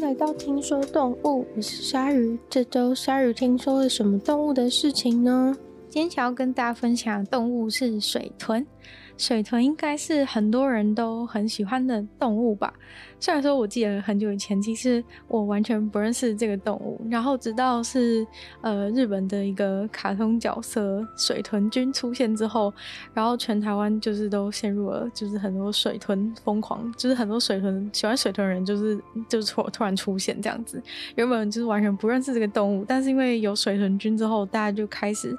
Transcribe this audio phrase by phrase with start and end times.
[0.00, 2.38] 来到听说动物，我是鲨鱼。
[2.50, 5.56] 这周鲨鱼听说了什么动物的事情呢？
[5.88, 8.66] 今天想要跟大家分享的动物是水豚。
[9.16, 12.72] 水豚应该是很多人都很喜欢的动物吧。
[13.18, 17.00] 虽然说我记得很久以前，其实我完全不认识这个动物。
[17.10, 18.26] 然后直到是
[18.60, 22.72] 呃日本的一个卡通角色水豚君出现之后，
[23.14, 30.80] 然后全台湾就是都陷入了就是很多水豚疯狂，就是很多水豚喜欢水豚人就是就突突然出现这样子。
[31.14, 35.36] 原本就是完全不认识这个动物，但是因为有水豚君之后，大家就开始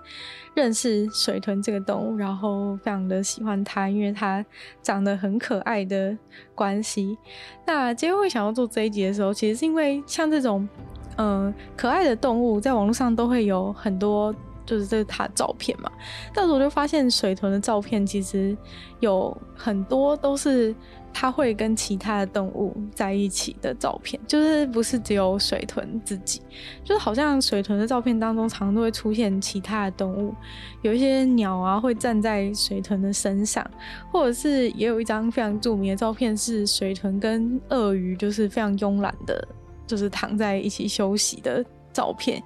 [0.57, 4.43] 认识水豚这个动物，然后非常的喜欢它，因为它
[4.81, 6.17] 长得很可爱的
[6.55, 7.15] 关系。
[7.63, 10.67] 那今天会想要做这一集的时候，其实是因为像这种，
[11.17, 14.33] 嗯、可爱的动物，在网络上都会有很多，
[14.65, 15.91] 就是这是它照片嘛。
[16.33, 18.57] 但是我就发现水豚的照片其实
[18.99, 20.73] 有很多都是。
[21.19, 26.43] 它会跟其他的动物在一起的照片，就是不是只有水豚自己，
[26.83, 30.31] 就是好像水豚的照片当中，常常都会出现其他的动物，
[30.83, 33.67] 有一些鸟啊会站在水豚的身上，
[34.11, 39.47] 或者是也有一张非常著名的照片，是水豚跟鳄鱼就是非常慵懒的，
[39.87, 42.39] 就是躺在一起休息的照片。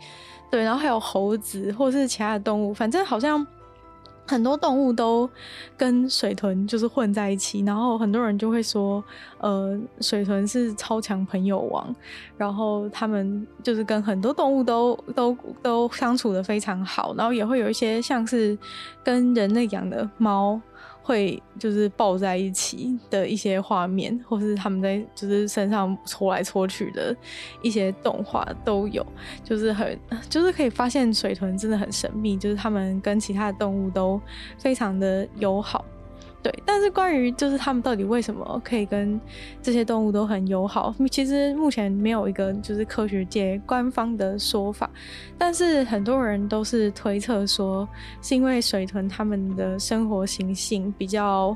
[0.49, 3.45] 对，然后还有猴子或者是其他的动物，反正好像。
[4.31, 5.29] 很多动物都
[5.75, 9.03] 跟水豚就是混在一起，然后很多人就会说，
[9.39, 11.93] 呃，水豚是超强朋友王，
[12.37, 18.57] 然后他们就是跟很多动物都都都相处的非常好，然后也会有一些像是
[19.03, 20.61] 跟人类养的猫。
[21.03, 27.15] 会就是抱在一起的一些画面，或是他们在就是身上搓来搓去的
[27.61, 29.05] 一些动画都有，
[29.43, 29.97] 就是很
[30.29, 34.21] 就是可以发现水豚真的很神秘，就是他们跟其他的动物都
[34.57, 35.83] 非常的友好。
[36.43, 39.21] 对，但是关于就是他们到底为什么可以跟
[39.61, 44.89] 这些动物都很友好，其实目前没有一个就是科学界官方的说法，
[45.37, 47.87] 但是很多人都是推测说，
[48.23, 51.55] 是因为水豚他们的生活习性比较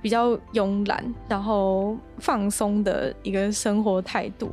[0.00, 4.48] 比较慵懒，然后放松的一个生活态度，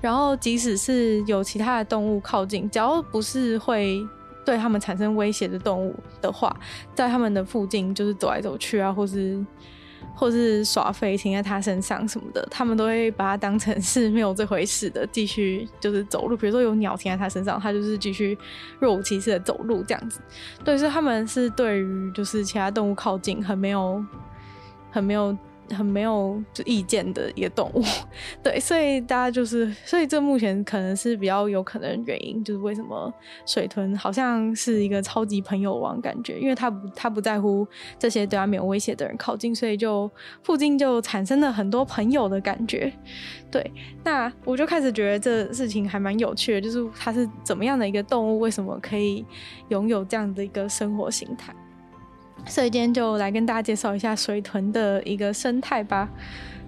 [0.00, 4.00] 然后即使是有其他的动物靠近，只要不是会。
[4.48, 6.56] 对他们产生威胁的动物的话，
[6.94, 9.44] 在他们的附近就是走来走去啊，或是
[10.14, 16.34] 或是耍飞停在他身上什么的，他们都会把它当成是没有这回事的，继续就是走路。
[16.34, 18.38] 比如说有鸟停在他身上，他就是继续
[18.78, 20.18] 若无其事的走路这样子。
[20.64, 24.02] 对，所以他们是对于就是其他动物靠近很没有
[24.90, 25.36] 很没有。
[25.74, 27.82] 很没有就意见的一个动物，
[28.42, 33.12] 对，所以大家就是，所以这目前可能是比较有可能原因，就是为什么
[33.46, 37.66] 水豚好像是一个超级朋友王感觉，因为他不他不在乎
[37.98, 40.10] 这些对他没有威胁的人靠近，所以就
[40.42, 42.92] 附近就产生了很多朋友的感觉。
[43.50, 43.72] 对，
[44.04, 49.24] 那我就开始觉得这事情还蛮有趣的，就是它是怎么样的一个动物，为什么可以
[49.68, 51.54] 拥有这样的一个生活形态？
[52.46, 56.08] 所以今天就来跟大家介绍一下水豚的一个生态吧。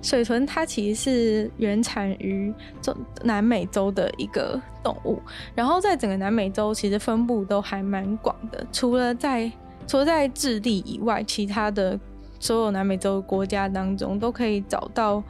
[0.03, 5.21] 水豚它其实是原产于中南美洲的一个动物，
[5.55, 8.67] 然后在整个南美洲其实分布都还蛮广的。
[8.73, 9.51] 除了在
[9.87, 12.01] 除了在智利以外，其他的
[12.39, 15.23] 所有南美洲国家当中都可以找到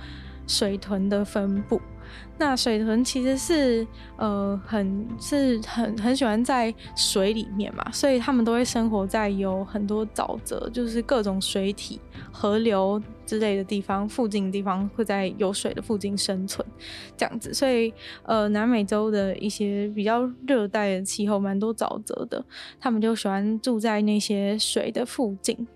[0.46, 1.80] 水豚的分布。
[2.38, 12.00] 那水豚其实是呃很是很很喜欢在水里面嘛，所以他们都会生活在有很多沼泽，就是各种水体、
[12.32, 16.66] 河流之类的地方附近的地方，会在有水的附近生存
[17.16, 17.52] 这样子。
[17.52, 22.42] 所以呃南美洲的一些比较热带的气候，蛮多沼泽的，
[22.80, 25.68] 他们就喜欢住在那些水的附近。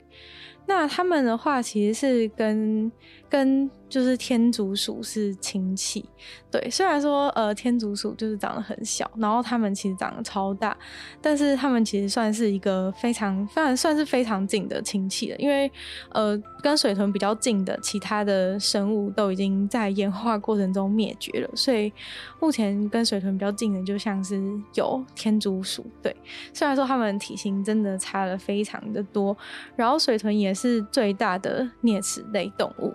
[0.67, 2.91] 那他们的话，其实是跟
[3.29, 6.05] 跟就是天竺鼠是亲戚，
[6.51, 6.69] 对。
[6.69, 10.77] 虽然说呃天竺鼠就是长得很小，然后它们其实长得超大，
[11.23, 15.71] 但是它们其实算是一个非常非常算是非常近的亲戚了，因为
[16.11, 21.93] 呃跟水豚比较近的其他的生物都已经在演化过程中灭绝了，所以
[22.41, 24.43] 目前跟水豚比较近的就像是
[24.75, 26.17] 有天竺鼠，对。
[26.53, 29.37] 虽然说它们体型真的差了非常的多，
[29.77, 32.93] 然后水豚也是最大的啮齿类动物。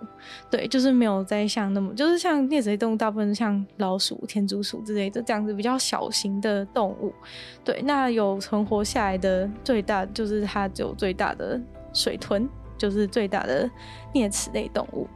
[0.50, 7.12] 对，就是没有在像那么，就是像啮齿类动物，大部分像老鼠、天竺鼠之类的这样子比较小型的动物。
[7.64, 11.60] 对，那有存活下来的最大，就是它有最大的
[11.92, 12.48] 水豚，
[12.78, 13.68] 就是最大的
[14.12, 15.08] 啮齿类动物，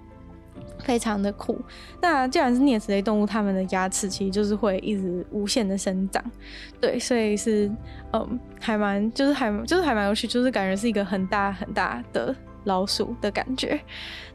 [0.78, 1.60] 非常的酷。
[2.00, 6.22] 那既然是啮齿类动物，它们的牙齿其实就是会一直无限的生长。
[6.80, 7.70] 对，所以是
[8.12, 12.34] 嗯，还蛮就是还就是还蛮有趣，就是感觉是一个很大很大的。
[12.64, 13.80] 老鼠的感觉。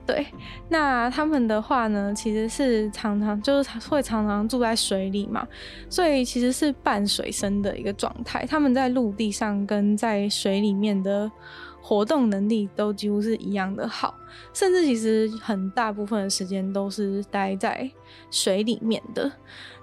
[0.05, 0.25] 对，
[0.69, 5.47] 那他们的话呢，其实是常常就是会常常住在水里嘛，
[5.87, 8.43] 所以其实是半水生的一个状态。
[8.45, 11.31] 他们在陆地上跟在水里面的
[11.79, 14.15] 活动能力都几乎是一样的好，
[14.51, 17.87] 甚至其实很大部分的时间都是待在
[18.31, 19.31] 水里面的。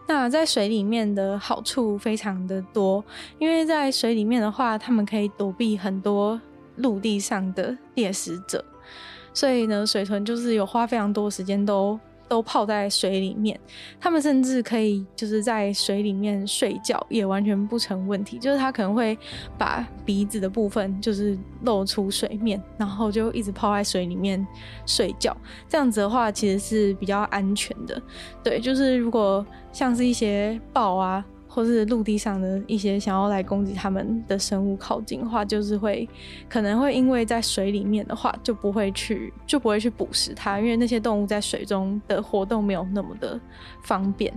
[0.09, 3.05] 那在水里面的好处非常的多，
[3.39, 6.41] 因为在水里面的话，他们可以躲避很多
[6.77, 8.65] 陆地上的猎食者。
[9.35, 13.61] 所以呢，水豚就是有花非常多时间都都泡在水里面，
[14.01, 18.39] 他们甚至可以就是在水里面睡觉，也完全不成问题。
[18.39, 19.17] 就是他可能会
[19.59, 24.45] 把鼻子的部分就是露出水面，然后就一直泡在水里面
[24.87, 25.37] 睡觉。
[25.69, 28.01] 这样子的话，其实是比较安全的。
[28.43, 31.23] 对，就是如果像是一些豹啊。
[31.57, 36.07] 或是陆地上的一些想要来攻击他们的生物靠近的话，就是会
[36.51, 43.41] 可能会因为在水里面的话，就不会去就不会去捕食它，因为那些动物在水中的活动没有那么的
[43.83, 44.31] 方便。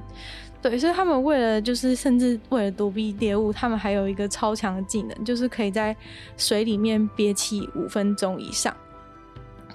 [0.62, 5.94] 对，所以他们为了就是甚至为了躲避猎物，他们还有一个超强的技能，就是可以在
[6.38, 8.74] 水里面憋气五分钟以上。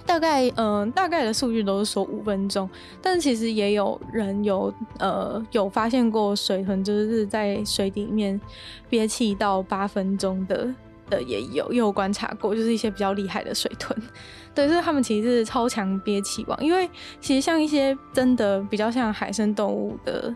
[0.07, 2.69] 大概嗯、大概的数据都是说五分钟，
[3.01, 8.41] 但是其实也有人有呃有发现过水豚就是在水里面
[8.89, 10.73] 憋气到八分钟的
[11.11, 13.97] 的也有，也有观察过，就是一些比较厉害的水豚，
[14.55, 16.65] 对，就是他们其实是超强憋气王。
[16.65, 16.89] 因为
[17.21, 20.35] 其实像一些真的比较像海生动物的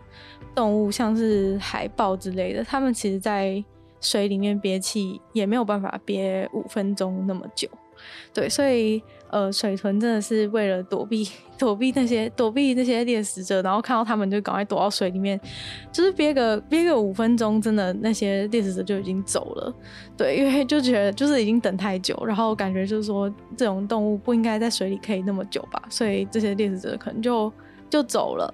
[0.54, 3.62] 动物，像是海豹之类的，他们其实在
[4.00, 7.68] 水里面憋气也没有办法憋五分钟那么久。
[8.32, 11.28] 对，所以呃，水豚真的是为了躲避
[11.58, 15.38] 躲避那些躲避那些猎食者，然后看到他们就赶快躲到水里面，
[15.92, 19.74] 就是憋个憋个五分钟，真的那些猎食者就已经走了。
[20.16, 27.52] 对，因为就觉得就是已经等太久，然后感觉就是说这种动物不应该在水里可以那么久吧，所以这些猎食者可能就
[27.90, 28.52] 就走了。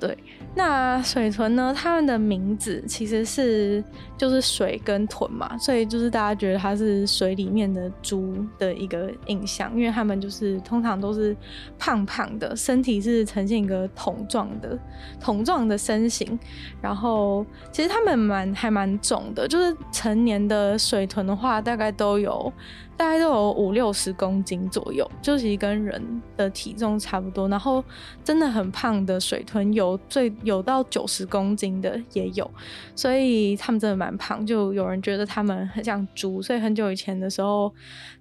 [0.00, 0.16] 对，
[0.54, 1.72] 那水豚呢？
[1.74, 3.82] 它们的名字其实是
[4.18, 11.34] 就是水跟豚嘛，所以就是大家觉得它是水里面的猪的一个印象，因为它们就是通常都是
[11.78, 14.78] 胖胖的，身体是呈现一个桶状的
[15.18, 16.38] 桶状的身形，
[16.82, 22.52] 然后其实它们蛮还蛮重的，就是成年的水豚的话，大概都有。
[22.96, 26.00] 大概都有五六十公斤左右，就其实跟人
[26.36, 27.48] 的体重差不多。
[27.48, 27.82] 然后
[28.22, 32.50] 真的很胖的水豚有有最有到九十公斤的也有，
[32.94, 34.44] 所以他们真的蛮胖。
[34.46, 37.72] 就有人觉得他们很像猪，所以很久以前的时候，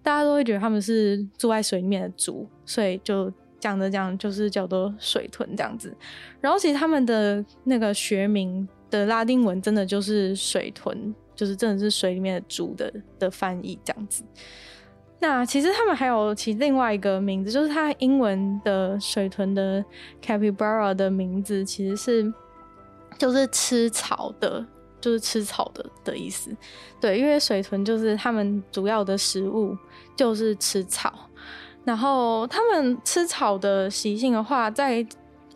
[0.02, 5.96] 大家都会觉得他们是住在水里面的猪，所以就讲着讲就是叫做水豚这样子。
[6.42, 11.16] 然后其实他们的那个学名的拉丁文真的就是水豚。
[11.36, 14.24] 就是真的是水里面的猪的的翻译这样子。
[15.20, 19.84] 那其实他们还有其另外一个名字，就是它英文的水豚的
[20.22, 22.34] capybara 的名字其实是
[23.18, 24.66] 就是吃草的，
[25.00, 26.54] 就是吃草的的意思。
[27.00, 29.78] 对，因为水豚就是他们主要的食物
[30.16, 31.14] 就是吃草，
[31.86, 35.06] 然后他们吃草的习性的话，在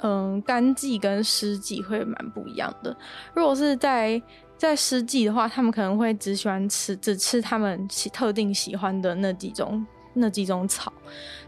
[0.01, 2.95] 嗯干季跟湿季会蛮不一样的。
[3.33, 4.21] 如果是在
[4.57, 10.91] 在湿季的话，他们可能会只喜欢吃，只吃他们喜特定喜欢的那几种那几种草。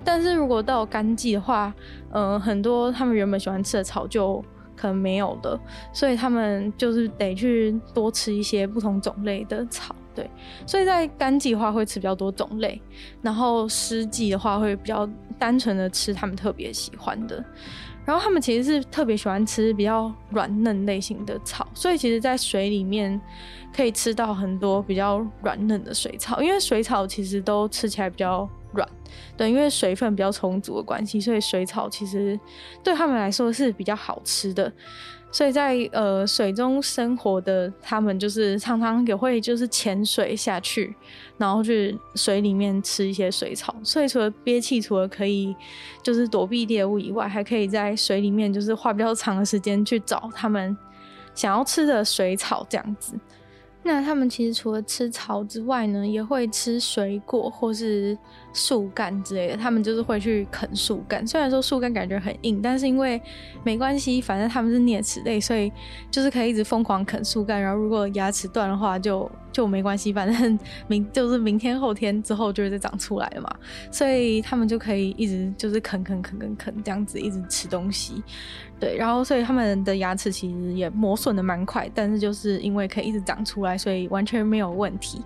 [0.03, 1.73] 但是如果到干季的话，
[2.11, 4.43] 嗯、很多他们原本喜欢吃的草就
[4.75, 5.60] 可能没有了，
[5.91, 9.95] 所以他们就是得去多吃一些不同种类的草。
[10.15, 10.29] 对，
[10.65, 12.81] 所以在干季的话会吃比较多种类，
[13.22, 15.07] 然后湿季的话会比较
[15.38, 17.43] 单纯的吃他们特别喜欢的。
[18.10, 23.22] 然后他们其实是特别喜欢吃比较软嫩类型的草，所以其实，在水里面
[23.72, 28.89] 可以吃到很多比较软嫩的水草，因为水草其实都吃起来比较软，
[29.38, 32.39] 对，因为水分比较充足的关系，所以水草其实
[32.84, 34.74] 对他们来说是比较好吃的。
[35.31, 40.95] 所以在呃水中生活的他们，就是常常也会就是潜水下去，
[41.38, 43.75] 然后去水里面吃一些水草。
[43.83, 45.55] 所以除了憋气，除了可以
[46.01, 50.75] 就是躲避猎物以外，还可以在水里面就是花比较长的时间去找他们
[51.36, 53.13] 想要吃的水草这样子。
[53.83, 58.17] 那他们其实除了吃草之外呢，也会吃水果或是
[58.53, 59.58] 树干之类的。
[59.58, 63.22] 他们就是会去啃树干，虽然说树干感觉很硬，但是因为
[63.63, 65.72] 没关系，反正他们是啮齿类，所以
[66.10, 67.62] 就是可以一直疯狂啃树干。
[67.62, 73.50] 然后如果牙齿断的话就， 就没关系，反正明就是明天后天之后就会再长出来了嘛。
[73.91, 78.24] 所以他们就可以一直就是啃啃啃啃啃这样子一直吃东西。
[78.79, 85.22] 对，然后所以他们的牙齿其实也磨损的蛮快，但是就是因为可以一直长出来，所以完全没有问题。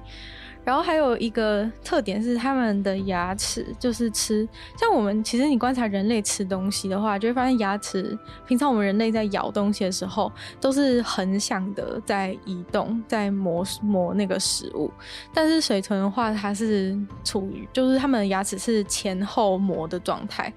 [0.66, 8.18] 然后还有一个特点是他们的牙齿，就是吃像我们其实你观察人类吃东西的话，就会发现牙齿
[8.48, 14.90] 平常我们人类在咬东西的时候都是横向的在移动，在磨磨那个食物。
[15.34, 20.52] 但是水豚的话，它是处于就是他们的牙齿是前后磨的状态，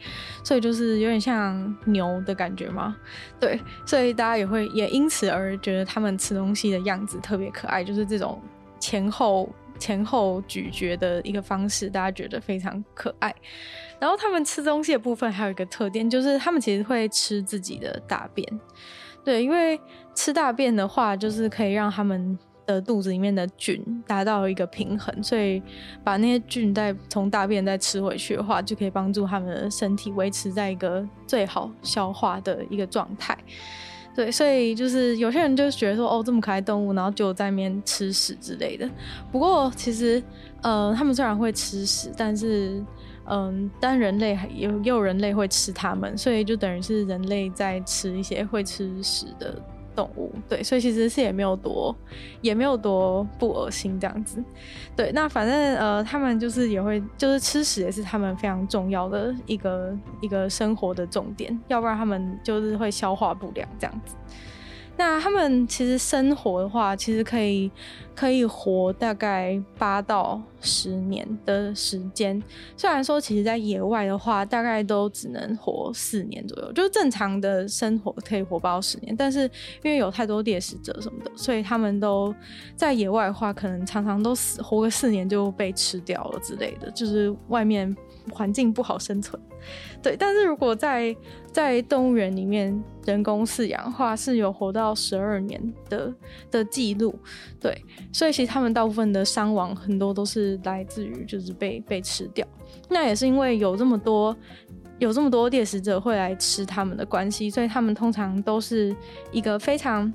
[0.45, 2.97] 所以就是有点像牛的感觉嘛。
[3.41, 8.41] 对，所以大家也会也因此而觉得他们吃东西的样子特别可爱，就是这种
[8.79, 9.49] 前后。
[9.79, 13.35] 前后咀嚼的一个方式，大家觉得非常可爱。
[13.99, 18.61] 然后他们吃东西的部分还有一个特点，就是他们其实会吃自己的大便。
[19.25, 19.81] 对，因为
[20.15, 25.63] 吃大便的话，就是可以让他们的肚子里面的菌达到一个平衡，所以
[26.05, 33.37] 把那些菌再从大便再吃回去的话，就可以帮助他们的身体维持在一个最好消化的一个状态。
[34.17, 38.89] 对，所以就是有些人就觉得说，哦，这么可爱动物，然后就在那边吃屎之类的。
[39.31, 40.23] 不过其实，
[40.63, 42.83] 呃，他们虽然会吃屎，但是，
[43.27, 49.55] 嗯、呃，但人类也有也有人类会吃它们，所以就等于是人类在吃一些会吃屎的
[49.97, 51.97] 动物，对，所以其实是也没有多，
[52.43, 54.45] 也没有多不恶心这样子，
[54.95, 64.15] 对，那反正呃，他们就是也会，就是吃屎也是他们非常重要的一个一个生活的重点，要不然他们就是会消化不良这样子。
[64.97, 67.71] 那他们其实生活的话，其实可以
[68.15, 72.43] 可以活大概八到十年的时间。
[72.77, 79.15] 虽然说，其实在野外的话，大概都只能活四年左右，就是正常的生活可以活八到十年。
[79.15, 79.43] 但是
[79.83, 82.35] 因为有太多猎食者什么的，所以他们都
[82.75, 87.95] 在野外的话，可能常常都死活个四年就被吃掉了之类的，就是外面
[88.31, 89.41] 环境不好生存。
[90.03, 91.15] 对，但是如果在
[91.51, 96.15] 在动物园里面人工饲养的话，是有活到十二年的
[96.51, 97.19] 的记录。
[97.61, 97.77] 对，
[98.13, 102.47] 所以其实他们大部分的伤亡很多都是来自于就是被被吃掉。
[102.89, 104.37] 那也是因为有这么多
[104.99, 108.95] 有这么多猎食者会来吃他们的关系，所以他们通常都是
[109.33, 110.13] 一个非常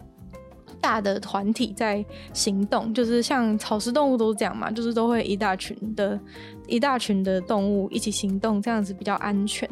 [0.82, 6.20] 大的团体在行动，就是像草食动物都是这样嘛，就是都会一大群的。
[6.68, 9.70] 一大群的动物一起行动，这样子比较安全。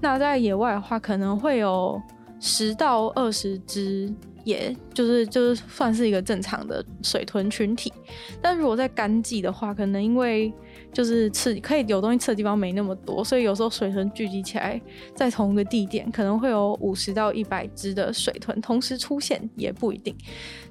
[0.00, 2.00] 那在野外的话，可能会有
[2.38, 7.92] 十到二十只，也就是就是算是一个正常的水豚群体。
[8.40, 10.52] 但如果在干季的话，可能因为
[10.96, 14.80] 就是吃可以有东西吃的地方没那么多，所以有时候水豚聚集起来
[15.14, 20.16] 在同一个地点，可能会有五十到一百只的水豚同时出现，也不一定。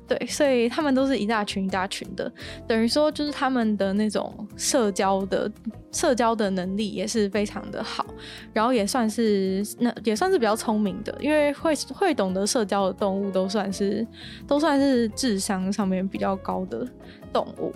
[0.07, 2.31] 对，所以他们都是一大群一大群的，
[2.67, 5.51] 等于说就是他们的那种社交的
[5.91, 8.03] 社交的能力也是非常的好，
[8.51, 14.05] 然后也算是那也算是比较聪明的，因为会会懂得社交的动物都算是
[14.47, 16.87] 都算是智商上面比较高的
[17.35, 17.73] 动物。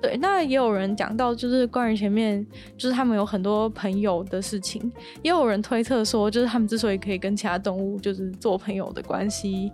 [0.00, 2.46] 对，那也有人讲到就是关于前面
[2.78, 4.90] 就是他们有很多朋友的事情，
[5.22, 9.70] 也有人推测说就是他们之所以可以跟其他动物就是做朋友的关系。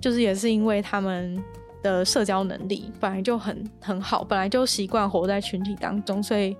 [0.00, 1.38] 就是也是因为他们
[1.82, 6.56] 的社交能力本来就很很好，本来就习惯活在群体当中，所以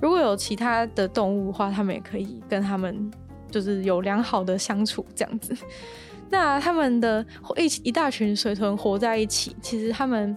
[0.00, 3.10] 如果有其他的动物的话，他们也可以跟他们
[3.50, 5.56] 就是有良好的相处这样子。
[6.30, 7.26] 那他们的
[7.56, 10.36] 一一大群水豚活在一起，其实他们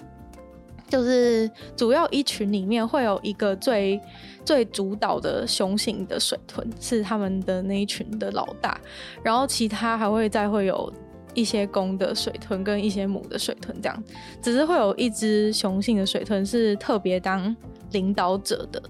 [0.88, 4.00] 就是主要一群里面会有一个最
[4.44, 8.80] 最主导的雄性的水豚，是他们的那一群的老大，
[9.24, 10.92] 然后其他还会再会有。
[11.34, 14.04] 一些公的水豚跟一些母的水豚这样，
[14.42, 17.56] 只是会有一只雄性的水豚是特别当
[17.92, 18.82] 领导者的，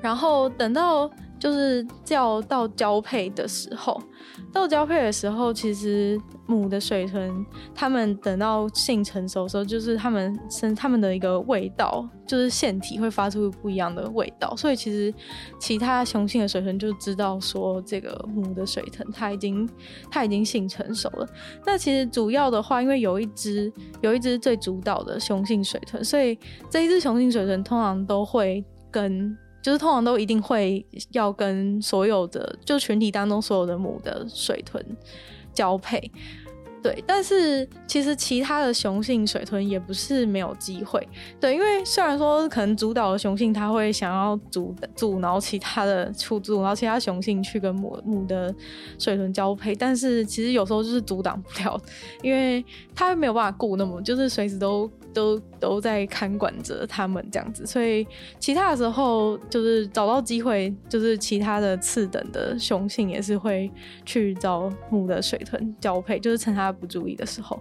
[0.00, 1.10] 然后等到。
[1.40, 3.98] 就是叫到交配的时候，
[4.52, 7.44] 到交配的时候，其实母的水豚，
[7.74, 15.12] 它们等到性成熟的时候，就是它们生它们的一个味道，就是腺体会发出不一样的味道，所以其实
[15.58, 19.66] 其他雄性的水豚就知道说，这个母的水豚它已经
[20.10, 21.26] 它已经性成熟了。
[21.64, 29.34] 那其实主要的话，因为有一只有一只最主导的雄性水豚，所以这一只雄性水豚通常都会跟。
[29.62, 34.84] 就是通常都一定会要跟所有的，就群体当中所有的母的水豚
[35.52, 36.10] 交配，
[36.82, 37.04] 对。
[37.06, 41.06] 但是其实其他的雄性水豚也不是没有机会，
[41.38, 41.54] 对。
[41.54, 48.54] 因为虽然说可能主导的雄性他会想要阻阻挠其他的出阻挠其他雄性去跟母母的
[48.98, 51.78] 水豚交配，但是其实有时候就是阻挡不了，
[52.22, 52.64] 因为
[52.94, 58.06] 他没有办法顾那么，就是随时都都都在看管着他们这样子，所以
[58.38, 63.70] 其他的时候就是找到机会，就是其他的次等的雄性也是会
[64.04, 67.60] 去找母的水豚交配，就是趁它不注意的时候。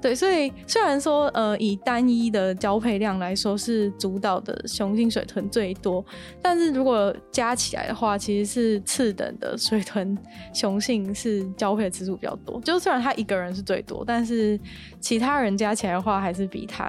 [0.00, 6.04] 对，所以虽然说呃以单一的交配量来说是主导的雄性水豚最多，
[6.42, 10.16] 但是如果加起来的话，其实是次等的水豚
[10.52, 12.60] 雄性是交配次数比较多。
[12.62, 14.58] 就虽然他一个人是最多，但是
[15.00, 16.85] 其他人加起来的话，还是比他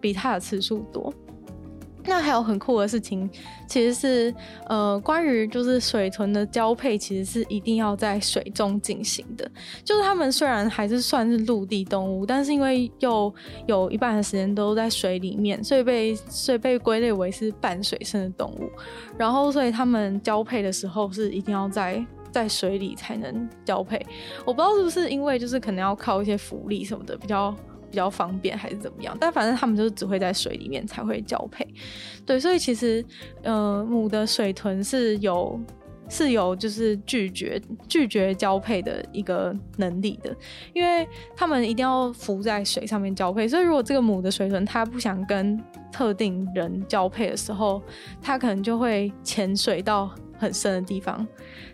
[0.00, 1.12] 比他的次数多。
[2.06, 3.28] 那还有很酷的事情，
[3.68, 4.34] 其实是
[4.66, 9.48] 呃，关于就是水豚的交配，其实是一定要在水中进行的。
[9.84, 13.32] 就是他们虽然还是算是陆地动物，但是因为又
[13.66, 18.70] 有一半的时间都在水里面，所以被所以被归类为是半水生的动物。
[19.18, 24.04] 然后，所以他们交配的时候是一定要在在水里才能交配。
[24.46, 27.54] 我不知道是不是因为就是可能要靠一些浮力什么的比较。
[27.90, 29.16] 比较方便还是怎么样？
[29.20, 31.66] 但反正他们就是只会在水里面才会交配，
[32.24, 33.04] 对，所以其实，
[33.42, 35.60] 呃，母的水豚是有
[36.08, 40.34] 是有就是拒绝拒绝交配的一个能力的，
[40.72, 41.06] 因为
[41.36, 45.60] 他们一定要浮在水上面交配，所以如果这个母的水豚它不想跟
[45.92, 47.82] 特定人交配的时候，
[48.22, 50.10] 它可能就会潜水到。
[50.40, 51.24] 很深的地方，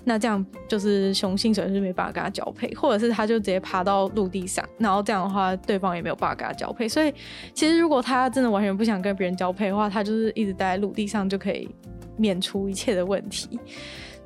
[0.02, 6.88] 那这样就是雄性水豚是没办法跟他交配，或者是他就直接爬到陆地上，然后这样的话，对方也没有办法跟他交配。
[6.88, 7.14] 所以，
[7.54, 11.68] 其实如果他真的完全不想跟别人交配的话，他就是一直待在陆地上就可以
[12.16, 13.58] 免除一切的问题。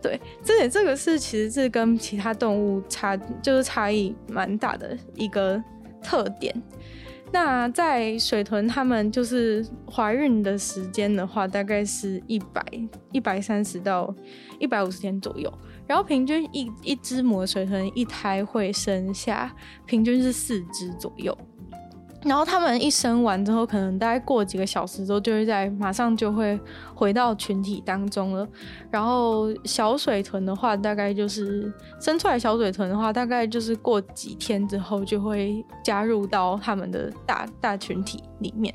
[0.03, 5.63] 对，这点这个是其实是跟其他动物差，就是差异蛮大的一个
[6.03, 6.55] 特点。
[7.33, 12.65] 那在水豚，它们就是怀孕的时间的话，大概是一百
[13.13, 14.13] 一百三十到
[14.59, 15.53] 一百五十天左右。
[15.87, 19.53] 然后平均一一只母水豚一胎会生下
[19.87, 21.37] 平均是四只左右。
[22.23, 26.59] 然后他们一生完之后，可能大概过几个小时之后，就会在马上就会
[26.95, 28.47] 回到群体当中了。
[28.91, 38.75] 然后小水豚的话，大概就是生出来小水豚的话，大概就是过几天之后就会加入到他们的大大群体里面。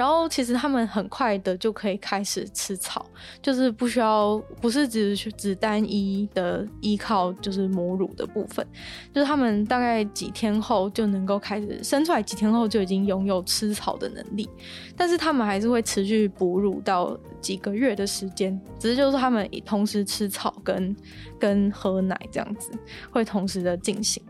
[0.00, 3.04] 然后其实他们很快的就可以开始吃草，
[3.42, 8.66] 就是不需要，不是只只单一的依靠就是母乳的部分，
[9.12, 14.48] 就是他们大概几天后就能够开始生出来，几天后就已经拥有吃草的能力。
[14.96, 20.96] 但是他们还是会持续哺乳到几个月的时间，只是就是他们同时吃草跟
[21.38, 22.70] 跟喝奶这样子
[23.10, 24.22] 会同时的进行。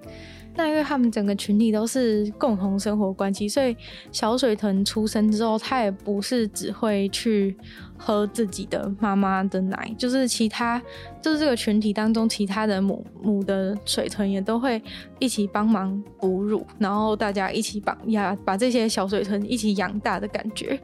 [0.54, 3.74] 那因为他们整个群体都是共同生活关系，所以
[4.12, 7.56] 小水豚出生之后，它也不是只会去
[7.96, 10.80] 喝自己的妈妈的奶，就是其他
[11.22, 14.82] 就是这个群体当中其他的母母的水豚也都会
[15.18, 20.78] 一起帮忙哺乳，然后大家一起把呀把这些小水豚一起养大的感觉。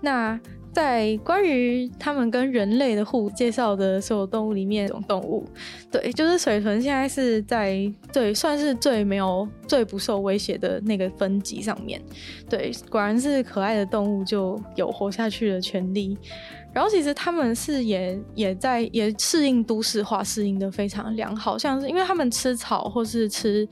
[0.00, 0.38] 那。
[0.76, 5.42] 在关于他们跟人类的互介绍的所有动物里面，这种动物，
[5.90, 11.98] 对，就是水豚，现在是在对算是最没有、最不受威胁的那个分级上面。
[12.46, 16.18] 对，果然是可爱的动物就有活下去的权利。
[16.74, 23.66] 然后其实他们是也也在也适应都市化，适应的非常良好，像是因为他们吃草或是吃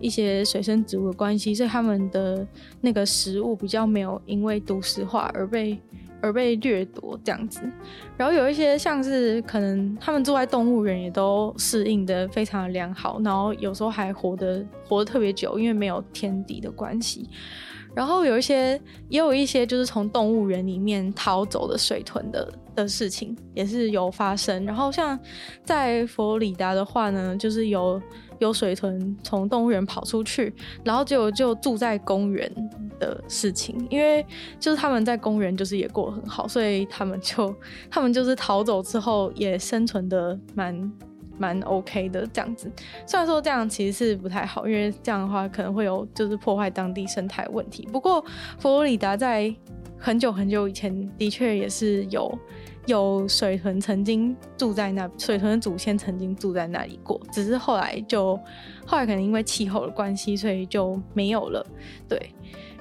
[0.00, 2.48] 一些水生植物的关系，所以他们的
[2.80, 5.78] 那个食物比较没有因为都市化而被。
[6.20, 7.60] 而被掠夺这样子，
[8.16, 17.28] 然后有一些像是可能他们住在动物园，也都适应的非常良好，然后有时候还活得活得特别久，因为没有天敌的关系。
[17.94, 24.66] 然后有一些也有一些就是从动物园里面逃走的水豚的的事情也是有发生。
[24.66, 25.18] 然后像
[25.64, 28.00] 在佛罗里达的话呢，就是有。
[28.38, 30.52] 有水豚从动物园跑出去，
[30.84, 32.52] 然后就就住在公园
[32.98, 34.24] 的事情，因为
[34.58, 37.54] 就是他们在公园就是也过得很好，所以他们就
[37.90, 40.92] 他们就是逃走之后也生存的蛮
[41.38, 42.70] 蛮 OK 的这样子。
[43.06, 47.88] 虽然说这样其实是不太好，因为这样的话可能会有就是破坏当地生态问题。
[47.92, 48.24] 不过
[48.58, 49.54] 佛罗里达在
[49.98, 52.38] 很久很久以前的确也是有。
[52.86, 58.36] 有水豚曾经住在那，水豚的祖先曾经住在那里过，只是后来就
[58.86, 61.66] 后来可能因为气候的关系，所以就没有了。
[62.08, 62.30] 对，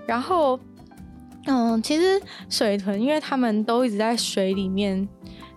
[0.06, 0.60] 然后
[1.46, 5.08] 嗯，其实水豚因为他们都一直在水里面。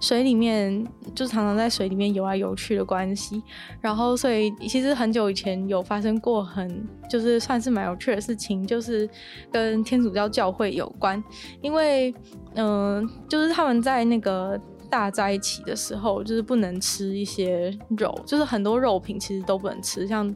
[0.01, 3.43] 水里面就常常在水里面游来游去的关系，
[3.81, 9.11] 然后所以其实很久以前有发生过很就是算是蛮有趣的事情，就是
[9.51, 11.21] 跟天主教教会有关，
[11.61, 12.15] 因为
[12.55, 14.57] 嗯、就是他们在那个
[14.91, 20.35] 大灾期的时候，就是不能吃一些肉，就是很多肉品其实都不能吃，像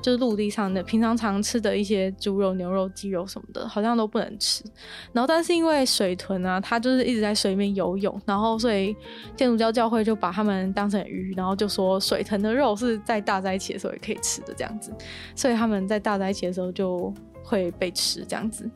[0.00, 4.64] 就是陆地上的平常常吃的一些猪肉、牛肉、鸡肉什么的，好像都不能吃。
[5.12, 8.96] 然后，但是因为水豚啊，它就是一直在水里面游泳，然后所以
[9.36, 14.92] 天主教教会就把它们当成鱼，然后就说水豚的肉是在大灾期的时候也可以吃的这样子，
[15.34, 17.12] 所以他们在大灾期的时候就
[17.50, 18.70] 会被吃这样子。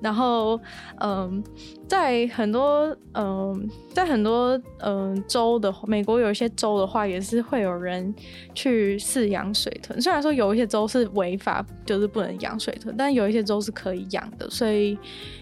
[0.00, 0.58] 然后，
[1.00, 1.42] 嗯，
[1.88, 8.14] 在很多，嗯，在很多，嗯，州的美国有一些州的话，也是会有人
[8.54, 10.00] 去饲养水豚。
[10.00, 14.96] 虽然说有一些州是违法，就是不能养水豚，但有一些州是可以养的，所以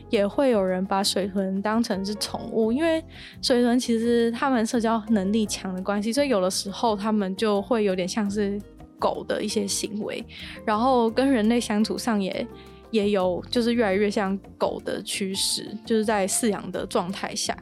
[0.09, 2.73] 也会有人把水豚当成是宠物。
[2.73, 3.05] 因为
[3.43, 8.59] 水豚其实它们社交能力强的关系，所以有的时候它们就会有点像是
[8.99, 10.25] 狗的一些行为，
[10.65, 12.47] 然后跟人类相处上也。
[12.93, 17.55] 也有就是越来越像狗的趋势，就是在饲养的状态下，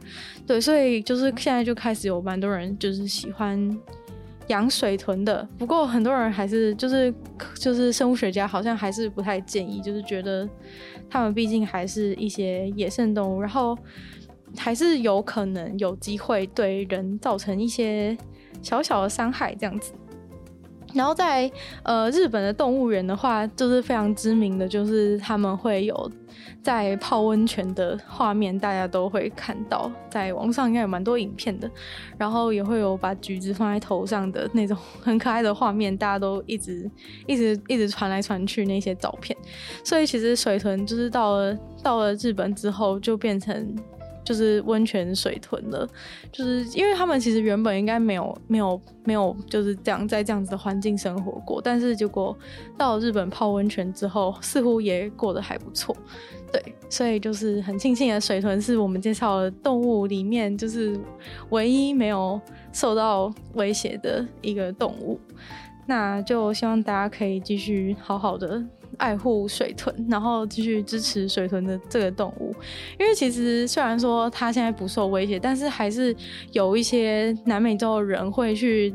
[0.45, 3.77] 对，所以就是现在就开始有蛮多人就是喜欢
[4.47, 5.45] 养水豚的。
[5.57, 7.13] 不过很多人还是就是
[7.55, 10.47] 就是生物学家好像还是不太建议，就是觉得
[11.09, 13.75] 他们毕竟还是一些野生动物，然后
[14.55, 18.15] 还是有可能有机会对人造成一些
[18.61, 19.91] 小小的伤害这样子。
[20.95, 21.51] 然后在
[21.83, 26.11] 呃日本的动物园的话，就是非常知名的，就是他们会有
[26.63, 31.69] 在泡温泉的画面，大家都会看到，在网上应该有蛮多影片的。
[32.17, 36.89] 然后也会有把橘子放在头上的那种很可爱的画面，大家都一直
[37.27, 39.37] 一直一直传来传去那些照片。
[39.83, 43.75] 所以其实水豚就是到了到了日本之后，就变成。
[44.25, 45.87] 就是温泉水豚了，
[46.31, 52.37] 就是因为他们其实原本应该没有没有没有就是这样在这样子的环境生活过，但是结果
[52.75, 55.95] 到了日本泡温泉之后，似乎也过得还不错，
[56.51, 60.99] 对，所以就是很庆幸的水豚是我们介绍的动物里面就是
[61.51, 62.41] 唯一没有
[62.73, 65.19] 受到威胁的一个动物，
[65.85, 68.61] 那就希望大家可以继续好好的。
[68.97, 72.53] 爱护水豚，然后继续支持水豚的这个动物，
[72.99, 76.15] 因为其实虽然说它现在不受威胁，但是还是
[76.51, 78.93] 有一些南美洲的人会去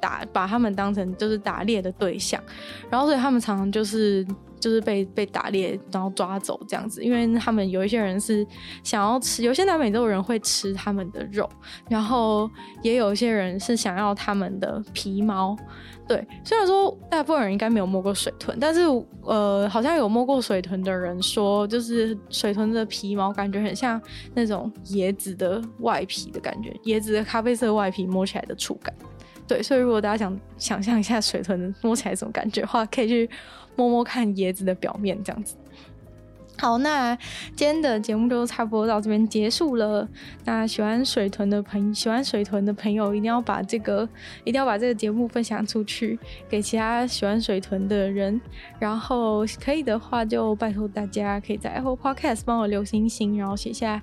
[0.00, 2.42] 打，把他们当成就是打猎的对象，
[2.88, 4.26] 然后所以他们常常就是
[4.58, 8.46] 就是被被打猎，然后抓走这样子，因为他们有一些人是
[8.82, 11.48] 想要吃，有些南美洲人会吃他们的肉，
[11.88, 12.50] 然后
[12.82, 15.56] 也有一些人是想要他们的皮毛。
[16.10, 18.80] 对，虽然说大部分人应该没有摸过水豚，但是
[19.22, 24.02] 呃，好像有摸过水豚的人说，就是水豚的皮毛感觉很像
[24.34, 28.92] 那种椰子的外皮的感觉，椰子的咖啡色外皮摸起来的触感。
[29.46, 33.30] 对，所以如果大家想想象一下水豚摸起来什么感觉的话，可以去
[33.76, 35.54] 摸摸看椰子的表面这样子。
[36.60, 37.16] 好，那
[37.56, 40.06] 今天的节目就差不多到这边结束了。
[40.44, 44.06] 那喜欢水豚的朋喜欢水豚的朋友，一定要把这个
[44.44, 46.18] 一定要把这个节目分享出去，
[46.50, 48.38] 给其他喜欢水豚的人。
[48.78, 54.02] 然后可以的话，就拜托大家可以在 Apple Podcast 帮我留星星，然后写下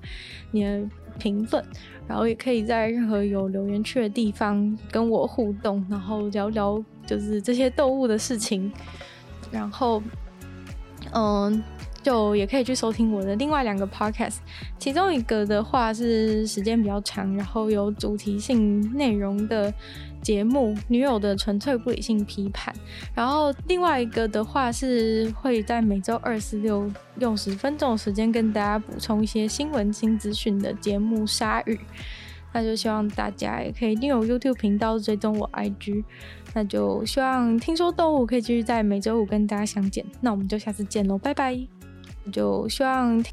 [0.49, 0.83] 你的
[1.19, 1.63] 评分，
[2.07, 8.73] 然后也可以在任何有留言区的地方跟我互动，然后聊聊就是这些动物的事情。
[9.51, 10.01] 然后，
[11.11, 11.63] 嗯。
[12.07, 14.37] 就也可以去收听我的另外两个 podcast，
[14.79, 19.73] 其中一个的话是时间比较长，然后有主题性内容的
[20.21, 22.73] 节目《女友的纯粹不理性批判》，
[23.13, 26.89] 然后另外一个的话是会在每周二、四、六
[27.19, 31.75] 用十分钟的时间跟大家补充一些新闻新资讯的节目《鲨鱼》，
[32.53, 36.05] 那就希望大家也可以订阅 YouTube 频道，追踪我 IG，
[36.53, 41.76] 那就希望听说动物可以继续在每周五跟大家相见，那我们就下次见喽，拜拜。
[42.31, 43.23] 就希望。